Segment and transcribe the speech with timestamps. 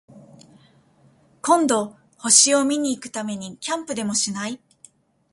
[1.43, 4.59] 今度、星を見に行くためにキャンプでもしない？